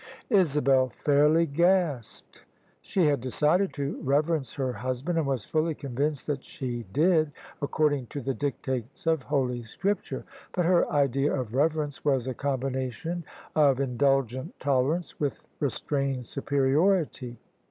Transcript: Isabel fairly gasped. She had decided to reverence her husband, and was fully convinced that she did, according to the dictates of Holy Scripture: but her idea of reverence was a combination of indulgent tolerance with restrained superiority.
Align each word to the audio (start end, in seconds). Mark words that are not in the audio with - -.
Isabel 0.31 0.89
fairly 0.89 1.45
gasped. 1.45 2.43
She 2.81 3.05
had 3.05 3.21
decided 3.21 3.71
to 3.73 4.01
reverence 4.01 4.55
her 4.55 4.73
husband, 4.73 5.19
and 5.19 5.27
was 5.27 5.45
fully 5.45 5.75
convinced 5.75 6.25
that 6.25 6.43
she 6.43 6.87
did, 6.91 7.31
according 7.61 8.07
to 8.07 8.19
the 8.19 8.33
dictates 8.33 9.05
of 9.05 9.21
Holy 9.21 9.61
Scripture: 9.61 10.23
but 10.53 10.65
her 10.65 10.91
idea 10.91 11.31
of 11.31 11.53
reverence 11.53 12.03
was 12.03 12.25
a 12.25 12.33
combination 12.33 13.23
of 13.55 13.79
indulgent 13.79 14.59
tolerance 14.59 15.19
with 15.19 15.43
restrained 15.59 16.25
superiority. 16.25 17.37